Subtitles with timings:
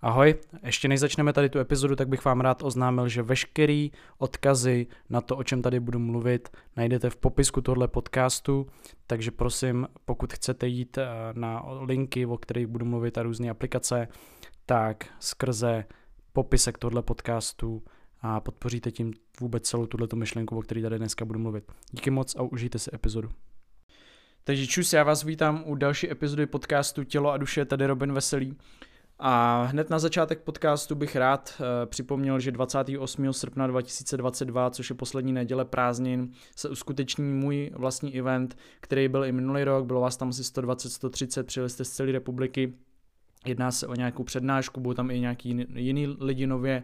[0.00, 4.86] Ahoj, ještě než začneme tady tu epizodu, tak bych vám rád oznámil, že veškerý odkazy
[5.10, 8.66] na to, o čem tady budu mluvit, najdete v popisku tohle podcastu,
[9.06, 14.08] takže prosím, pokud chcete jít eh, na linky, o kterých budu mluvit a různé aplikace,
[14.66, 15.84] tak skrze
[16.32, 17.82] popisek tohle podcastu
[18.20, 21.72] a podpoříte tím vůbec celou tuhle myšlenku, o které tady dneska budu mluvit.
[21.90, 23.28] Díky moc a užijte si epizodu.
[24.44, 28.56] Takže čus, já vás vítám u další epizody podcastu Tělo a duše, tady Robin Veselý.
[29.18, 33.32] A hned na začátek podcastu bych rád uh, připomněl, že 28.
[33.32, 39.32] srpna 2022, což je poslední neděle prázdnin, se uskuteční můj vlastní event, který byl i
[39.32, 42.72] minulý rok, bylo vás tam asi 120-130, přijeli jste z celé republiky.
[43.46, 46.82] Jedná se o nějakou přednášku, budou tam i nějaký jiný lidi nově,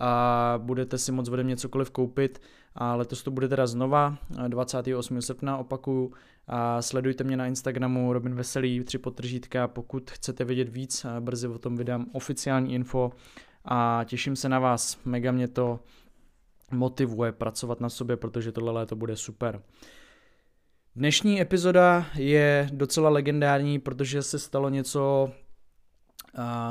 [0.00, 2.40] a budete si moc ode mě cokoliv koupit.
[2.74, 5.22] A letos to bude teda znova, 28.
[5.22, 6.12] srpna opakuju.
[6.48, 11.58] A sledujte mě na Instagramu Robin Veselý, tři potržítka, pokud chcete vědět víc, brzy o
[11.58, 13.12] tom vydám oficiální info
[13.64, 15.80] a těším se na vás, mega mě to
[16.70, 19.62] motivuje pracovat na sobě, protože tohle léto bude super.
[20.96, 25.30] Dnešní epizoda je docela legendární, protože se stalo něco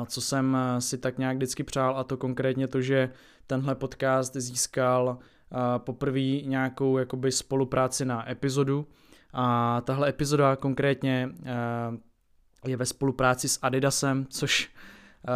[0.06, 3.10] co jsem eh, si tak nějak vždycky přál a to konkrétně to, že
[3.48, 8.88] tenhle podcast získal eh, poprvé nějakou jakoby spolupráci na epizodu.
[9.34, 11.52] A tahle epizoda konkrétně eh,
[12.68, 14.72] je ve spolupráci s Adidasem, což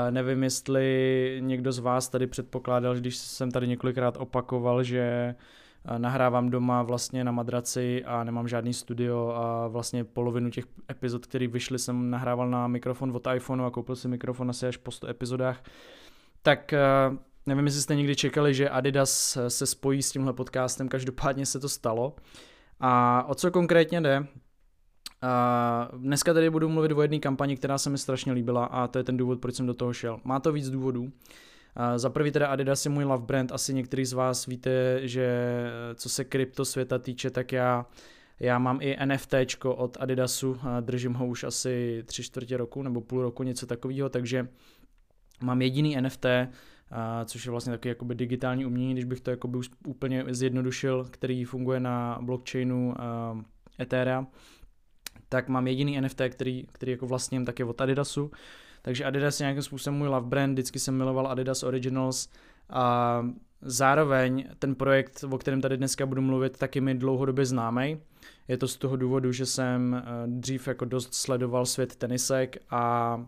[0.10, 5.36] nevím, jestli někdo z vás tady předpokládal, když jsem tady několikrát opakoval, že
[5.98, 11.48] nahrávám doma vlastně na madraci a nemám žádný studio a vlastně polovinu těch epizod, které
[11.48, 15.08] vyšly, jsem nahrával na mikrofon od iPhoneu a koupil si mikrofon asi až po 100
[15.08, 15.64] epizodách.
[16.42, 16.80] Tak eh,
[17.46, 21.70] nevím, jestli jste někdy čekali, že Adidas se spojí s tímhle podcastem, každopádně se to
[21.70, 22.16] stalo.
[22.80, 24.28] A o co konkrétně jde?
[25.22, 28.98] A dneska tady budu mluvit o jedné kampani, která se mi strašně líbila a to
[28.98, 30.20] je ten důvod, proč jsem do toho šel.
[30.24, 31.12] Má to víc důvodů.
[31.96, 35.96] Za prvý teda Adidas je můj love brand, asi některý z vás víte, že eh,
[35.96, 37.86] co se krypto světa týče, tak já
[38.40, 39.34] já mám i NFT
[39.66, 44.48] od Adidasu, držím ho už asi tři čtvrtě roku nebo půl roku, něco takového, takže
[45.42, 46.26] mám jediný NFT,
[47.26, 51.46] což je vlastně takový jakoby digitální umění, když bych to jakoby už úplně zjednodušil, který
[51.46, 52.94] funguje na blockchainu
[53.80, 54.28] Ethereum,
[55.30, 58.32] tak mám jediný NFT, který, který jako vlastním, tak je od Adidasu.
[58.82, 62.30] Takže Adidas je nějakým způsobem můj love brand, vždycky jsem miloval Adidas Originals
[62.70, 63.26] a
[63.62, 67.98] zároveň ten projekt, o kterém tady dneska budu mluvit, taky mi dlouhodobě známý.
[68.48, 73.26] Je to z toho důvodu, že jsem eh, dřív jako dost sledoval svět tenisek a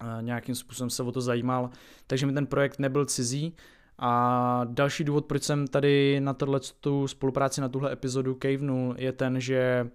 [0.00, 1.70] eh, nějakým způsobem se o to zajímal,
[2.06, 3.56] takže mi ten projekt nebyl cizí.
[4.00, 9.12] A další důvod, proč jsem tady na tohle tu spolupráci na tuhle epizodu kejvnul, je
[9.12, 9.90] ten, že uh,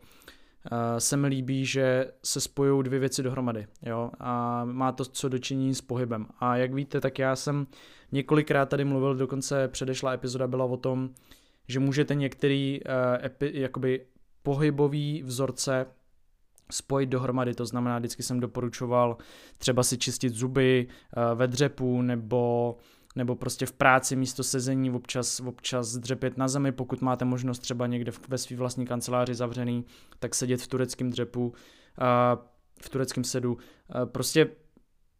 [0.98, 3.68] se mi líbí, že se spojují dvě věci dohromady.
[3.82, 4.12] Jo?
[4.20, 6.26] A má to co dočinění s pohybem.
[6.40, 7.68] A jak víte, tak já jsem
[8.12, 11.10] několikrát tady mluvil, dokonce předešla epizoda byla o tom,
[11.68, 14.06] že můžete některý uh, epi, jakoby
[14.44, 15.86] pohybový vzorce
[16.72, 19.18] spojit dohromady, to znamená, vždycky jsem doporučoval
[19.58, 22.76] třeba si čistit zuby uh, ve dřepu nebo
[23.16, 27.88] nebo prostě v práci místo sezení občas, občas dřepět na zemi, pokud máte možnost třeba
[27.88, 29.86] někde ve své vlastní kanceláři zavřený,
[30.20, 31.54] tak sedět v tureckém dřepu,
[32.82, 33.58] v tureckém sedu.
[34.06, 34.50] Prostě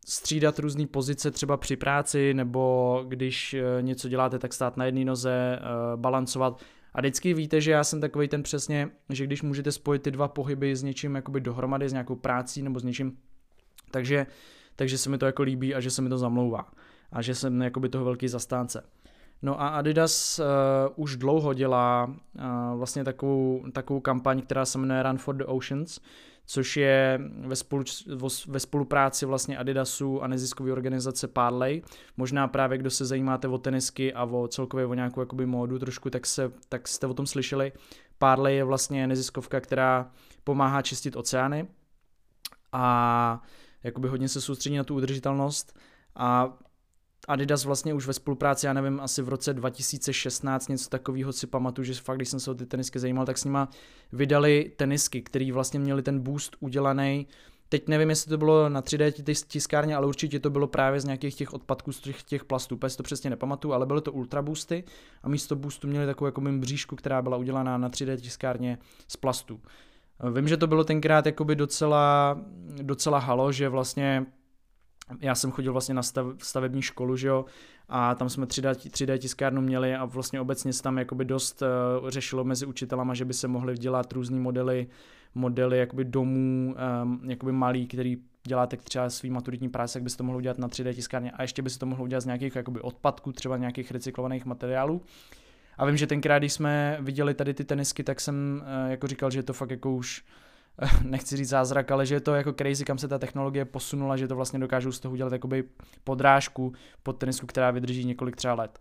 [0.06, 5.06] střídat různé pozice třeba při práci, nebo když e, něco děláte, tak stát na jedné
[5.06, 5.60] noze, e,
[5.96, 6.62] balancovat.
[6.94, 10.28] A vždycky víte, že já jsem takový ten přesně, že když můžete spojit ty dva
[10.28, 13.18] pohyby s něčím jakoby dohromady, s nějakou prací nebo s něčím,
[13.92, 14.28] takže,
[14.76, 16.72] takže se mi to jako líbí a že se mi to zamlouvá
[17.14, 18.84] a že jsem jakoby toho velký zastánce.
[19.42, 20.46] No a Adidas uh,
[20.96, 26.00] už dlouho dělá uh, vlastně takovou, takovou kampaň, která se jmenuje Run for the Oceans,
[26.46, 27.84] což je ve, spolu,
[28.48, 31.82] ve spolupráci vlastně Adidasu a neziskové organizace Parley.
[32.18, 36.10] Možná právě, kdo se zajímáte o tenisky a o celkově o nějakou jakoby módu trošku,
[36.10, 37.72] tak, se, tak jste o tom slyšeli.
[38.18, 40.12] Parley je vlastně neziskovka, která
[40.44, 41.68] pomáhá čistit oceány
[42.72, 43.42] a
[43.84, 45.80] jakoby hodně se soustředí na tu udržitelnost
[46.16, 46.58] a
[47.28, 51.86] Adidas vlastně už ve spolupráci, já nevím, asi v roce 2016 něco takového si pamatuju,
[51.86, 53.70] že fakt, když jsem se o ty tenisky zajímal, tak s nima
[54.12, 57.28] vydali tenisky, které vlastně měli ten boost udělaný.
[57.70, 61.36] Teď nevím, jestli to bylo na 3D tiskárně, ale určitě to bylo právě z nějakých
[61.36, 64.84] těch odpadků, z těch, těch plastů, Pes to přesně nepamatuju, ale byly to ultra boosty
[65.24, 68.78] a místo boostu měli takovou jako bříšku, která byla udělaná na 3D tiskárně
[69.08, 69.62] z plastu.
[70.36, 72.38] Vím, že to bylo tenkrát jakoby docela,
[72.82, 74.26] docela halo, že vlastně
[75.20, 77.46] já jsem chodil vlastně na stav, stavební školu, že jo,
[77.90, 82.10] a tam jsme 3D, 3D tiskárnu měli a vlastně obecně se tam jakoby dost uh,
[82.10, 84.88] řešilo mezi učitelama, že by se mohly dělat různé modely
[85.36, 90.24] modely jakoby domů, um, jakoby malý, který děláte třeba svý maturitní práce, jak byste to
[90.24, 92.82] mohlo udělat na 3D tiskárně a ještě by se to mohlo udělat z nějakých jakoby
[92.82, 95.02] odpadků, třeba nějakých recyklovaných materiálů.
[95.78, 99.32] A vím, že tenkrát, když jsme viděli tady ty tenisky, tak jsem uh, jako říkal,
[99.32, 100.24] že je to fakt jako už
[101.04, 104.28] nechci říct zázrak, ale že je to jako crazy, kam se ta technologie posunula, že
[104.28, 105.64] to vlastně dokážou z toho udělat jakoby
[106.04, 106.74] podrážku
[107.04, 108.80] pod tenisku, která vydrží několik třeba let.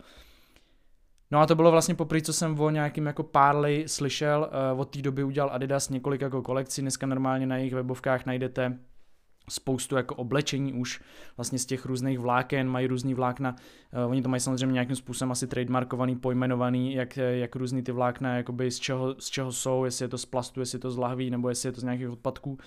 [1.31, 4.91] No a to bylo vlastně poprvé, co jsem o nějakým jako Parley slyšel, uh, od
[4.91, 8.79] té doby udělal Adidas několik jako kolekcí, dneska normálně na jejich webovkách najdete
[9.49, 11.01] spoustu jako oblečení už
[11.37, 13.57] vlastně z těch různých vláken, mají různý vlákna,
[14.05, 18.37] uh, oni to mají samozřejmě nějakým způsobem asi trademarkovaný, pojmenovaný, jak, jak různý ty vlákna,
[18.37, 20.99] jakoby z čeho, z čeho jsou, jestli je to z plastu, jestli je to z
[20.99, 22.59] lahví, nebo jestli je to z nějakých odpadků.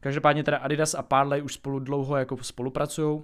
[0.00, 3.22] Každopádně teda Adidas a Parley už spolu dlouho jako spolupracují,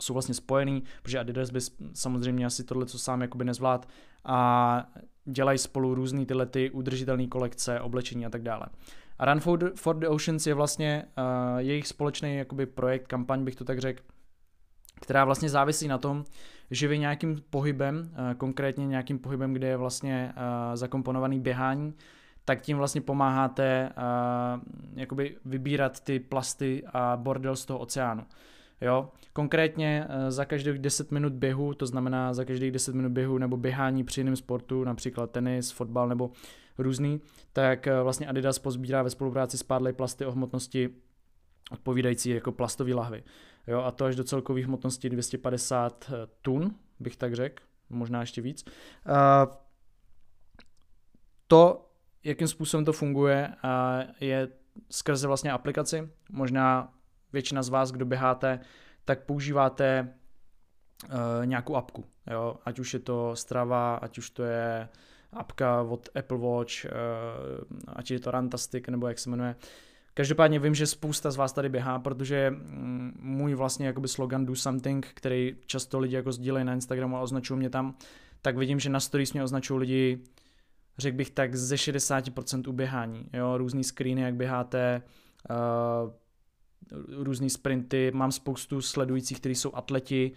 [0.00, 1.60] jsou vlastně spojený, protože Adidas by
[1.94, 3.88] samozřejmě asi tohle co sám jakoby nezvlád
[4.24, 4.88] a
[5.24, 8.66] dělají spolu různý tyhle ty udržitelné kolekce, oblečení a tak dále.
[9.18, 11.24] A Run for the, for the Oceans je vlastně uh,
[11.58, 14.02] jejich společný jakoby projekt, kampaň bych to tak řekl,
[15.00, 16.24] která vlastně závisí na tom,
[16.70, 21.94] že vy nějakým pohybem, uh, konkrétně nějakým pohybem, kde je vlastně uh, zakomponovaný běhání,
[22.44, 24.60] tak tím vlastně pomáháte uh,
[24.94, 28.26] jakoby vybírat ty plasty a bordel z toho oceánu.
[28.80, 29.08] Jo?
[29.32, 33.56] Konkrétně uh, za každých 10 minut běhu, to znamená za každých 10 minut běhu nebo
[33.56, 36.30] běhání při jiném sportu, například tenis, fotbal nebo
[36.78, 37.20] různý,
[37.52, 40.90] tak uh, vlastně Adidas pozbírá ve spolupráci s Parley plasty o hmotnosti
[41.70, 43.24] odpovídající jako plastové lahvy.
[43.66, 46.10] Jo, a to až do celkové hmotnosti 250
[46.42, 48.64] tun, bych tak řekl, možná ještě víc.
[51.46, 51.90] To,
[52.24, 53.54] jakým způsobem to funguje,
[54.20, 54.48] je
[54.90, 56.08] skrze vlastně aplikaci.
[56.30, 56.94] Možná
[57.32, 58.60] většina z vás, kdo běháte,
[59.04, 60.14] tak používáte
[61.04, 62.04] uh, nějakou apku.
[62.30, 62.56] Jo?
[62.64, 64.88] Ať už je to Strava, ať už to je
[65.36, 66.90] apka od Apple Watch, uh,
[67.86, 69.56] ať je to Rantastic, nebo jak se jmenuje.
[70.14, 74.56] Každopádně vím, že spousta z vás tady běhá, protože mm, můj vlastně jakoby slogan Do
[74.56, 77.94] Something, který často lidi jako sdílejí na Instagramu a označují mě tam,
[78.42, 80.18] tak vidím, že na stories mě označují lidi,
[80.98, 83.28] řekl bych tak, ze 60% uběhání.
[83.32, 83.58] Jo?
[83.58, 85.02] Různý screeny, jak běháte,
[85.50, 86.10] uh,
[87.24, 90.32] různý sprinty, mám spoustu sledujících, kteří jsou atleti,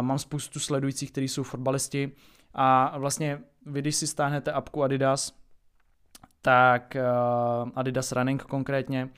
[0.00, 2.12] mám spoustu sledujících, kteří jsou fotbalisti
[2.54, 5.32] a vlastně vy, když si stáhnete apku Adidas,
[6.42, 6.96] tak
[7.74, 9.08] Adidas Running konkrétně,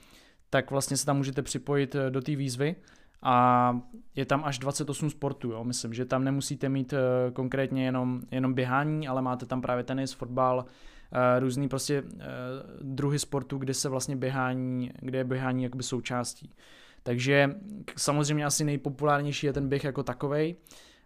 [0.50, 2.76] tak vlastně se tam můžete připojit e, do té výzvy
[3.22, 3.78] a
[4.14, 5.64] je tam až 28 sportů, jo.
[5.64, 6.98] myslím, že tam nemusíte mít e,
[7.32, 10.64] konkrétně jenom, jenom běhání, ale máte tam právě tenis, fotbal,
[11.38, 12.02] různý prostě
[12.82, 16.50] druhy sportu, kde se vlastně běhání, kde je běhání jakoby součástí.
[17.02, 17.54] Takže
[17.96, 20.56] samozřejmě asi nejpopulárnější je ten běh jako takovej.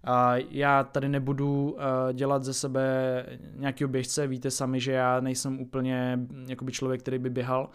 [0.04, 1.78] A já tady nebudu uh,
[2.12, 7.30] dělat ze sebe nějaký běžce, víte sami, že já nejsem úplně jakoby člověk, který by
[7.30, 7.70] běhal.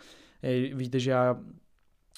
[0.74, 1.38] Víte, že já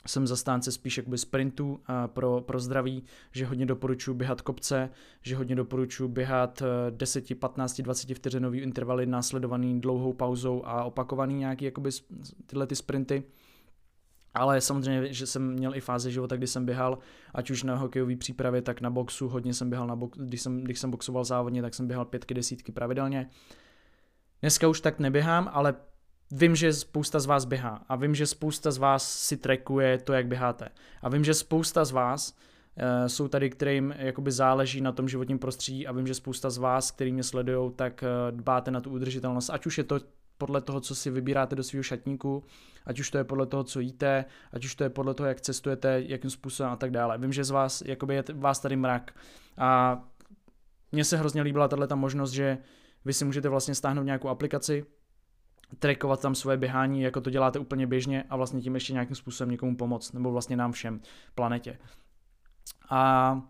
[0.08, 4.90] jsem zastánce spíš jakoby sprintu uh, pro, pro zdraví, že hodně doporučuji běhat kopce,
[5.22, 11.66] že hodně doporučuji běhat 10, 15, 20 vteřinový intervaly následovaný dlouhou pauzou a opakovaný nějaký
[11.66, 11.90] jakoby
[12.46, 13.24] tyhle ty sprinty.
[14.38, 16.98] Ale samozřejmě, že jsem měl i fáze života, kdy jsem běhal,
[17.34, 20.62] ať už na hokejové přípravě, tak na boxu, hodně jsem běhal na box, když jsem,
[20.64, 23.30] když jsem boxoval závodně, tak jsem běhal pětky, desítky pravidelně.
[24.42, 25.76] Dneska už tak neběhám, ale
[26.32, 30.14] vím, že spousta z vás běhá a vím, že spousta z vás si trackuje to,
[30.14, 30.70] jak běháte.
[31.02, 35.40] A vím, že spousta z vás uh, jsou tady, kterým jakoby záleží na tom životním
[35.40, 38.90] prostředí a vím, že spousta z vás, který mě sledují, tak uh, dbáte na tu
[38.90, 40.00] udržitelnost, ať už je to
[40.38, 42.44] podle toho, co si vybíráte do svého šatníku,
[42.86, 45.42] ať už to je podle toho, co jíte, ať už to je podle toho, jak
[45.42, 47.18] cestujete, jakým způsobem a tak dále.
[47.18, 49.20] Vím, že z vás, jakoby je vás tady mrak
[49.58, 50.00] a
[50.92, 52.58] mně se hrozně líbila tato možnost, že
[53.06, 54.86] vy si můžete vlastně stáhnout nějakou aplikaci,
[55.80, 59.52] trackovat tam svoje běhání, jako to děláte úplně běžně a vlastně tím ještě nějakým způsobem
[59.52, 61.02] někomu pomoct, nebo vlastně nám všem,
[61.36, 61.80] planetě.
[62.90, 63.42] A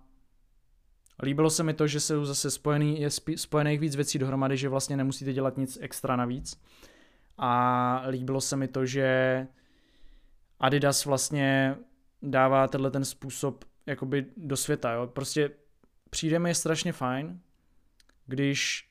[1.24, 4.98] líbilo se mi to, že jsou zase spojený, je spojených víc věcí dohromady, že vlastně
[4.98, 6.62] nemusíte dělat nic extra navíc
[7.38, 9.48] a líbilo se mi to, že
[10.60, 11.76] Adidas vlastně
[12.22, 15.08] dává tenhle ten způsob jakoby do světa, jo.
[15.08, 15.52] Prostě
[16.10, 17.40] přijde mi strašně fajn,
[18.26, 18.90] když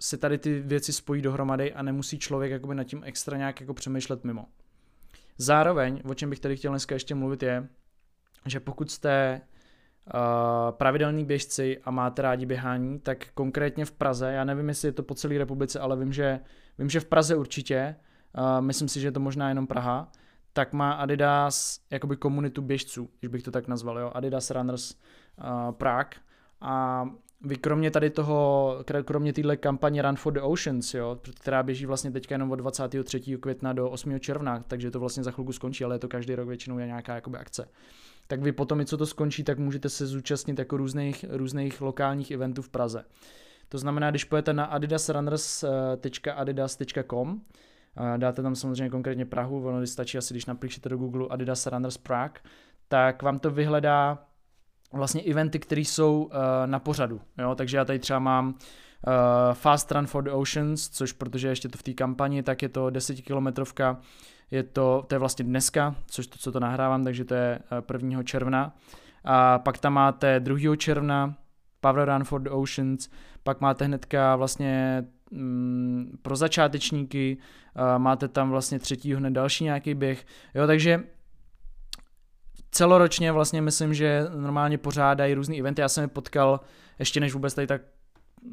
[0.00, 3.74] se tady ty věci spojí dohromady a nemusí člověk jakoby nad tím extra nějak jako
[3.74, 4.46] přemýšlet mimo.
[5.38, 7.68] Zároveň, o čem bych tady chtěl dneska ještě mluvit je,
[8.46, 9.40] že pokud jste
[10.70, 15.02] pravidelní běžci a máte rádi běhání, tak konkrétně v Praze, já nevím, jestli je to
[15.02, 16.40] po celé republice, ale vím, že,
[16.78, 17.96] vím, že v Praze určitě,
[18.38, 20.12] uh, myslím si, že je to možná jenom Praha,
[20.52, 24.10] tak má Adidas jakoby komunitu běžců, když bych to tak nazval, jo?
[24.14, 26.20] Adidas Runners uh, Prague
[26.60, 27.04] a
[27.42, 32.10] vy kromě tady toho, kromě téhle kampaně Run for the Oceans, jo, která běží vlastně
[32.10, 33.20] teďka jenom od 23.
[33.20, 34.20] května do 8.
[34.20, 37.14] června, takže to vlastně za chvilku skončí, ale je to každý rok většinou je nějaká
[37.14, 37.68] jakoby akce.
[38.30, 42.30] Tak vy potom, i co to skončí, tak můžete se zúčastnit jako různých, různých lokálních
[42.30, 43.04] eventů v Praze.
[43.68, 47.40] To znamená, když pojete na adidasrunners.adidas.com,
[48.16, 52.40] dáte tam samozřejmě konkrétně Prahu, ono stačí asi, když napíšete do Google Adidas Runners Prague,
[52.88, 54.26] tak vám to vyhledá
[54.92, 56.30] vlastně eventy, které jsou uh,
[56.66, 57.20] na pořadu.
[57.38, 57.54] Jo?
[57.54, 58.54] Takže já tady třeba mám uh,
[59.52, 62.90] Fast Run for the Oceans, což protože ještě to v té kampani, tak je to
[62.90, 64.00] 10 kilometrovka,
[64.50, 67.58] je to, to je vlastně dneska, což to, co to nahrávám, takže to je
[67.92, 68.20] 1.
[68.20, 68.76] Eh, června.
[69.24, 70.76] A pak tam máte 2.
[70.76, 71.34] června
[71.80, 73.08] Power Run for the Oceans,
[73.42, 77.38] pak máte hnedka vlastně mm, pro začátečníky,
[77.98, 81.04] máte tam vlastně třetího hned další nějaký běh, jo, takže
[82.70, 85.80] celoročně vlastně myslím, že normálně pořádají různý eventy.
[85.80, 86.60] Já jsem je potkal
[86.98, 87.82] ještě než vůbec tady tak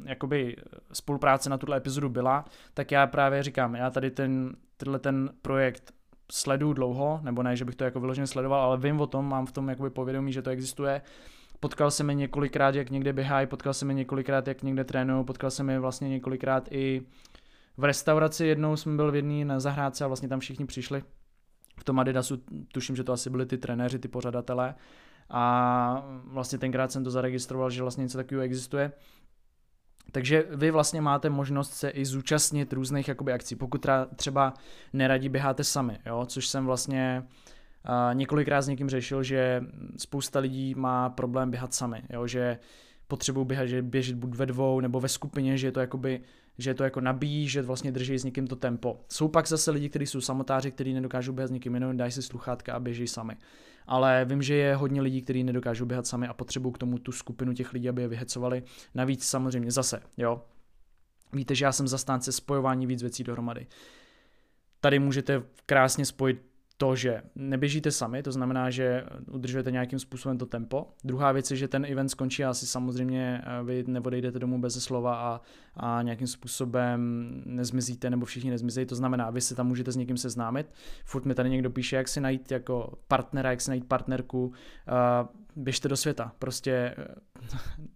[0.04, 0.56] jakoby
[0.92, 5.92] spolupráce na tuhle epizodu byla, tak já právě říkám, já tady ten, tenhle ten projekt
[6.32, 9.46] sleduju dlouho, nebo ne, že bych to jako vyloženě sledoval, ale vím o tom, mám
[9.46, 11.02] v tom jakoby povědomí, že to existuje.
[11.60, 15.50] Potkal jsem je několikrát, jak někde běhají, potkal jsem je několikrát, jak někde trénují, potkal
[15.50, 17.02] jsem je vlastně několikrát i
[17.76, 21.02] v restauraci, jednou jsme byl v jedné na zahrádce a vlastně tam všichni přišli,
[21.80, 22.42] v tom Adidasu,
[22.72, 24.74] tuším, že to asi byli ty trenéři, ty pořadatelé
[25.30, 28.92] a vlastně tenkrát jsem to zaregistroval, že vlastně něco takového existuje.
[30.12, 33.86] Takže vy vlastně máte možnost se i zúčastnit různých jakoby akcí, pokud
[34.16, 34.54] třeba
[34.92, 36.26] neradí běháte sami, jo?
[36.26, 37.24] což jsem vlastně
[37.88, 39.62] uh, několikrát s někým řešil, že
[39.96, 42.26] spousta lidí má problém běhat sami, jo?
[42.26, 42.58] že
[43.08, 46.20] potřebují běhat, že běžet buď ve dvou nebo ve skupině, že je to jakoby
[46.58, 49.00] že to jako nabíjí, že vlastně drží s někým to tempo.
[49.08, 52.22] Jsou pak zase lidi, kteří jsou samotáři, kteří nedokážou běhat s někým jiným, dají si
[52.22, 53.36] sluchátka a běží sami.
[53.86, 57.12] Ale vím, že je hodně lidí, kteří nedokážou běhat sami a potřebují k tomu tu
[57.12, 58.62] skupinu těch lidí, aby je vyhecovali.
[58.94, 60.44] Navíc samozřejmě zase, jo.
[61.32, 63.66] Víte, že já jsem zastánce spojování víc věcí dohromady.
[64.80, 66.42] Tady můžete krásně spojit
[66.78, 70.86] to, že neběžíte sami, to znamená, že udržujete nějakým způsobem to tempo.
[71.04, 74.84] Druhá věc je, že ten event skončí a asi samozřejmě eh, vy neodejdete domů bez
[74.84, 75.40] slova a,
[75.76, 78.86] a nějakým způsobem nezmizíte nebo všichni nezmizí.
[78.86, 80.66] To znamená, vy se tam můžete s někým seznámit.
[81.04, 84.46] Furt mi tady někdo píše, jak si najít jako partnera, jak si najít partnerku.
[84.46, 84.54] Uh,
[85.58, 86.32] běžte do světa.
[86.38, 87.06] Prostě eh,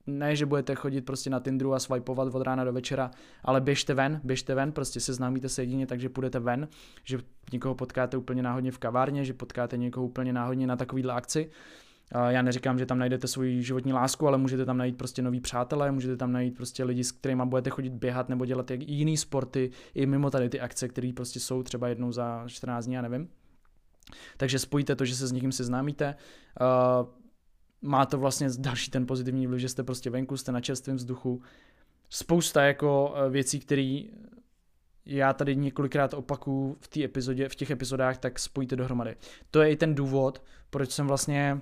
[0.06, 3.10] ne, že budete chodit prostě na Tinderu a swipeovat od rána do večera,
[3.44, 6.68] ale běžte ven, běžte ven, prostě seznámíte se jedině tak, že půjdete ven,
[7.04, 7.18] že
[7.52, 11.50] někoho potkáte úplně náhodně v kavárně, že potkáte někoho úplně náhodně na takovýhle akci.
[12.28, 15.92] Já neříkám, že tam najdete svoji životní lásku, ale můžete tam najít prostě nový přátelé,
[15.92, 19.70] můžete tam najít prostě lidi, s kterými budete chodit běhat nebo dělat i jiný sporty,
[19.94, 23.28] i mimo tady ty akce, které prostě jsou třeba jednou za 14 dní, já nevím.
[24.36, 26.14] Takže spojíte to, že se s někým seznámíte,
[27.82, 31.42] má to vlastně další ten pozitivní vliv, že jste prostě venku, jste na čerstvém vzduchu.
[32.08, 34.02] Spousta jako eh, věcí, které
[35.06, 39.16] já tady několikrát opakuju v té epizodě, v těch epizodách, tak spojíte dohromady.
[39.50, 41.60] To je i ten důvod, proč jsem vlastně,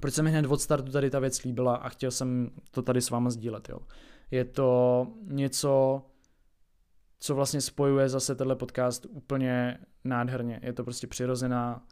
[0.00, 3.10] proč jsem hned od startu tady ta věc líbila a chtěl jsem to tady s
[3.10, 3.78] váma sdílet, jo.
[4.30, 6.02] Je to něco,
[7.18, 10.60] co vlastně spojuje zase tenhle podcast úplně nádherně.
[10.62, 11.86] Je to prostě přirozená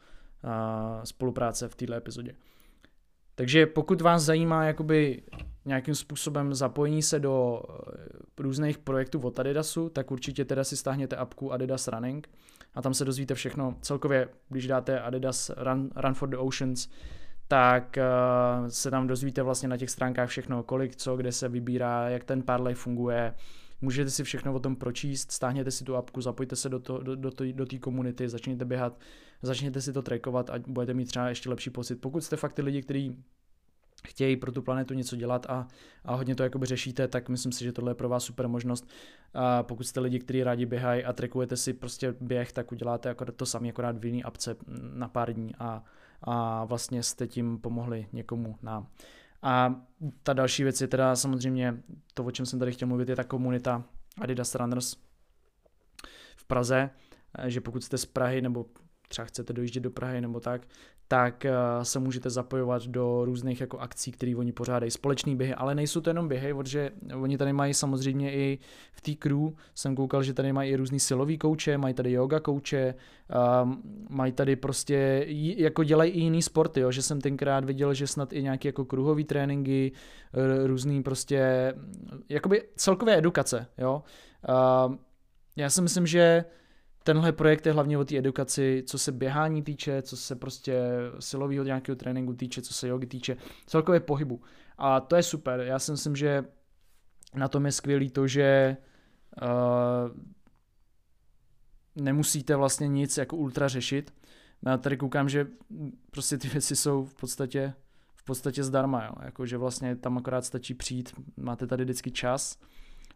[0.45, 0.51] uh,
[1.05, 2.35] spolupráce v této epizodě.
[3.41, 5.23] Takže pokud vás zajímá jakoby
[5.65, 7.83] nějakým způsobem zapojení se do eh,
[8.39, 12.29] různých projektů od Adidasu, tak určitě teda si stáhněte apku Adidas Running
[12.75, 13.77] a tam se dozvíte všechno.
[13.81, 16.89] Celkově, když dáte Adidas Run, Run for the Oceans,
[17.49, 22.09] tak uh, se tam dozvíte vlastně na těch stránkách všechno, kolik, co, kde se vybírá,
[22.09, 23.35] jak ten parlay funguje,
[23.81, 27.17] můžete si všechno o tom pročíst, stáhněte si tu apku, zapojte se do, to, do,
[27.17, 29.01] do, do té komunity, začněte běhat,
[29.43, 32.01] začněte si to trackovat a budete mít třeba ještě lepší pocit.
[32.01, 33.17] Pokud jste fakt ty lidi, kteří
[34.07, 35.69] chtějí pro tu planetu něco dělat a,
[36.05, 38.89] a hodně to jakoby řešíte, tak myslím si, že tohle je pro vás super možnost.
[39.35, 43.37] A pokud jste lidi, kteří rádi běhají a trackujete si prostě běh, tak uděláte akorát
[43.37, 44.57] to samé, akorát v jiný apce
[44.95, 45.85] na pár dní a,
[46.23, 48.87] a vlastně jste tím pomohli někomu nám.
[49.43, 49.83] A
[50.23, 51.83] ta další věc je teda samozřejmě
[52.15, 53.85] to, o čem jsem tady chtěl mluvit, je ta komunita
[54.21, 54.97] Adidas Runners
[56.37, 56.91] v Praze,
[57.47, 58.67] že pokud jste z Prahy nebo
[59.11, 60.63] třeba chcete dojíždět do Prahy nebo tak,
[61.09, 61.53] tak eh,
[61.83, 64.91] se můžete zapojovat do různých jako akcí, které oni pořádají.
[64.91, 66.91] Společný běhy, ale nejsou to jenom běhy, protože
[67.23, 68.59] oni tady mají samozřejmě i
[68.93, 72.41] v té crew, jsem koukal, že tady mají i různý silový kouče, mají tady yoga
[72.41, 72.95] kouče,
[73.63, 75.25] um, mají tady prostě,
[75.57, 78.85] jako dělají i jiný sporty, jo, že jsem tenkrát viděl, že snad i nějaké jako
[78.85, 79.93] kruhové tréninky,
[80.67, 81.73] různý prostě,
[82.29, 84.03] jakoby celkové edukace, jo.
[84.87, 84.99] Um,
[85.57, 86.45] já si myslím, že
[87.03, 90.83] tenhle projekt je hlavně o té edukaci, co se běhání týče, co se prostě
[91.21, 94.41] silového nějakého tréninku týče, co se jogy týče, celkově pohybu.
[94.79, 95.61] A to je super.
[95.61, 96.45] Já si myslím, že
[97.35, 98.77] na tom je skvělý to, že
[99.43, 100.17] uh,
[101.97, 104.15] nemusíte vlastně nic jako ultra řešit.
[104.67, 105.47] Já tady koukám, že
[106.11, 107.75] prostě ty věci jsou v podstatě
[108.21, 109.13] v podstatě zdarma, jo.
[109.23, 112.59] Jako, že vlastně tam akorát stačí přijít, máte tady vždycky čas,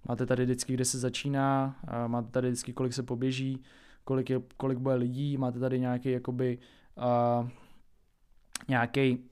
[0.08, 3.62] máte tady vždycky, kde se začíná, máte tady vždycky, kolik se poběží,
[4.04, 6.58] kolik, je, kolik bude lidí, máte tady nějaký jakoby
[6.96, 7.48] uh,
[8.68, 9.30] nějaký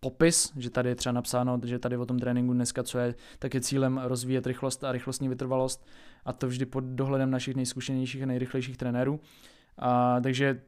[0.00, 3.54] popis, že tady je třeba napsáno, že tady o tom tréninku dneska, co je, tak
[3.54, 5.86] je cílem rozvíjet rychlost a rychlostní vytrvalost
[6.24, 9.20] a to vždy pod dohledem našich nejzkušenějších a nejrychlejších trenérů.
[9.78, 10.62] A, takže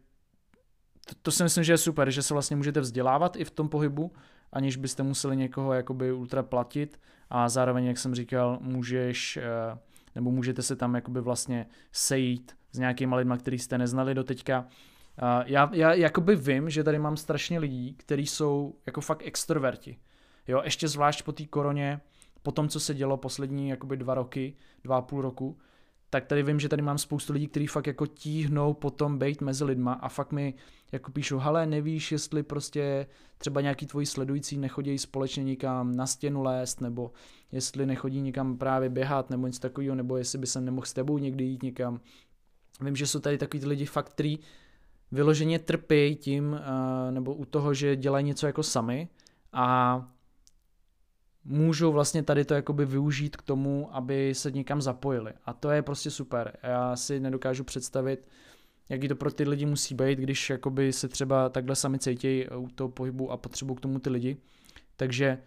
[1.06, 3.68] to, to si myslím, že je super, že se vlastně můžete vzdělávat i v tom
[3.68, 4.12] pohybu,
[4.52, 7.00] aniž byste museli někoho jakoby ultra platit
[7.30, 9.78] a zároveň, jak jsem říkal, můžeš, eh,
[10.14, 14.66] nebo můžete se tam jakoby vlastně sejít s nějakýma lidma, který jste neznali do teďka.
[15.44, 19.98] Já, já jakoby vím, že tady mám strašně lidí, kteří jsou jako fakt extroverti.
[20.48, 22.00] Jo, ještě zvlášť po té koroně,
[22.42, 25.58] po tom, co se dělo poslední jakoby dva roky, dva a půl roku,
[26.10, 29.64] tak tady vím, že tady mám spoustu lidí, kteří fakt jako tíhnou potom bejt mezi
[29.64, 30.54] lidma a fakt mi
[30.92, 33.06] jako píšou, hele, nevíš, jestli prostě
[33.38, 37.12] třeba nějaký tvoji sledující nechodí společně nikam na stěnu lézt, nebo
[37.52, 41.18] jestli nechodí nikam právě běhat, nebo něco takového, nebo jestli by jsem nemohl s tebou
[41.18, 42.00] někdy jít někam.
[42.80, 44.38] Vím, že jsou tady takový lidi fakt, který
[45.12, 49.08] vyloženě trpí tím, uh, nebo u toho, že dělají něco jako sami
[49.52, 50.08] a
[51.48, 55.32] můžou vlastně tady to jakoby využít k tomu, aby se někam zapojili.
[55.44, 56.56] A to je prostě super.
[56.62, 58.28] Já si nedokážu představit,
[58.88, 62.68] jaký to pro ty lidi musí být, když jakoby se třeba takhle sami cítí u
[62.74, 64.36] toho pohybu a potřebují k tomu ty lidi.
[64.96, 65.38] Takže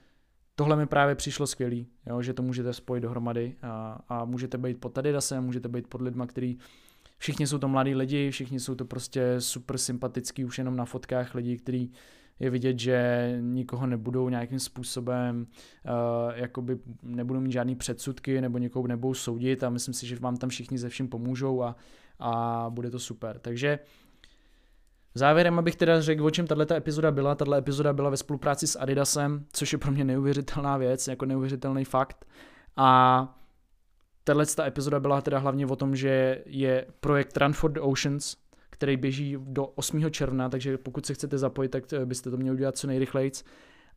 [0.55, 4.79] tohle mi právě přišlo skvělý, jo, že to můžete spojit dohromady a, a můžete být
[4.79, 6.57] pod Adidasem, můžete být pod lidma, který
[7.17, 11.35] všichni jsou to mladí lidi, všichni jsou to prostě super sympatický už jenom na fotkách
[11.35, 11.91] lidi, kteří
[12.41, 15.47] je vidět, že nikoho nebudou nějakým způsobem,
[15.85, 20.37] uh, jakoby nebudou mít žádný předsudky nebo někoho nebudou soudit a myslím si, že vám
[20.37, 21.75] tam všichni ze vším pomůžou a,
[22.19, 23.39] a bude to super.
[23.39, 23.79] Takže
[25.15, 27.35] Závěrem abych teda řekl, o čem tato epizoda byla.
[27.35, 31.85] Tato epizoda byla ve spolupráci s Adidasem, což je pro mě neuvěřitelná věc, jako neuvěřitelný
[31.85, 32.25] fakt.
[32.77, 33.39] A
[34.23, 38.35] tahle epizoda byla teda hlavně o tom, že je projekt Run for the Oceans,
[38.81, 40.11] který běží do 8.
[40.11, 43.31] června, takže pokud se chcete zapojit, tak eh, byste to měli udělat co nejrychleji.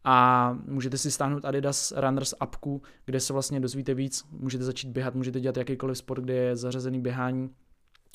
[0.05, 5.15] A můžete si stáhnout Adidas Runners appku, kde se vlastně dozvíte víc, můžete začít běhat,
[5.15, 7.51] můžete dělat jakýkoliv sport, kde je zařazený běhání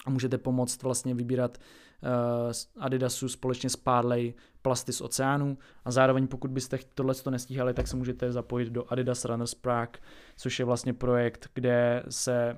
[0.05, 2.51] a můžete pomoct vlastně vybírat uh,
[2.83, 7.87] Adidasu společně s Parley plasty z oceánu a zároveň pokud byste tohle to nestíhali, tak
[7.87, 10.01] se můžete zapojit do Adidas Runners Prague,
[10.37, 12.55] což je vlastně projekt, kde se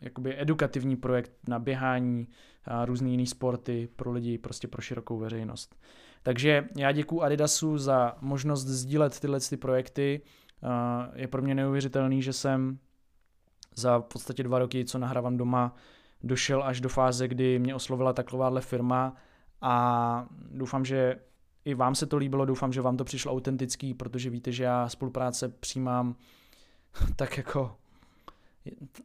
[0.00, 2.28] jakoby edukativní projekt na běhání
[2.68, 5.76] a různý jiný sporty pro lidi, prostě pro širokou veřejnost.
[6.22, 10.20] Takže já děkuji Adidasu za možnost sdílet tyhle ty projekty.
[11.14, 12.78] Je pro mě neuvěřitelný, že jsem
[13.76, 15.74] za v podstatě dva roky, co nahrávám doma,
[16.22, 19.16] došel až do fáze, kdy mě oslovila takováhle firma
[19.60, 21.20] a doufám, že
[21.64, 24.88] i vám se to líbilo, doufám, že vám to přišlo autentický, protože víte, že já
[24.88, 26.16] spolupráce přijímám
[27.16, 27.76] tak jako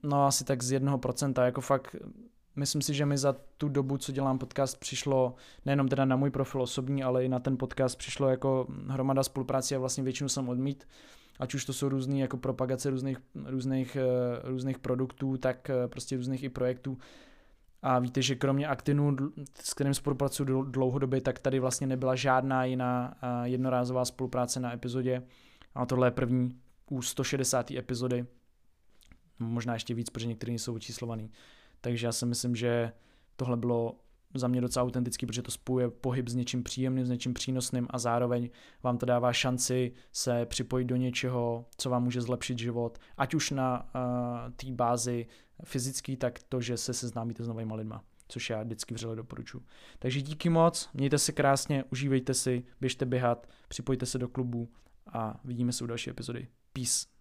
[0.03, 1.95] no asi tak z jednoho procenta, jako fakt
[2.55, 5.35] myslím si, že mi za tu dobu, co dělám podcast, přišlo
[5.65, 9.75] nejenom teda na můj profil osobní, ale i na ten podcast přišlo jako hromada spolupráce
[9.75, 10.87] a vlastně většinu jsem odmít,
[11.39, 16.17] ať už to jsou různé jako propagace různých, různých, eh, různých produktů, tak eh, prostě
[16.17, 16.97] různých i projektů.
[17.81, 19.15] A víte, že kromě Actinu,
[19.63, 25.23] s kterým spolupracuju dlouhodobě, tak tady vlastně nebyla žádná jiná eh, jednorázová spolupráce na epizodě.
[25.75, 26.57] A tohle je první
[26.89, 27.71] u 160.
[27.71, 28.25] epizody.
[29.39, 31.31] Možná ještě víc, protože některé jsou vyčíslovaný.
[31.83, 32.91] Takže já si myslím, že
[33.35, 33.95] tohle bylo
[34.33, 37.99] za mě docela autentický, protože to spojuje pohyb s něčím příjemným, s něčím přínosným a
[37.99, 38.49] zároveň
[38.83, 43.51] vám to dává šanci se připojit do něčeho, co vám může zlepšit život, ať už
[43.51, 45.27] na uh, té bázi
[45.63, 49.63] fyzický, tak to, že se seznámíte s novými lidma což já vždycky vřele doporučuji.
[49.99, 54.69] Takže díky moc, mějte se krásně, užívejte si, běžte běhat, připojte se do klubu
[55.07, 56.47] a vidíme se u další epizody.
[56.73, 57.12] Peace.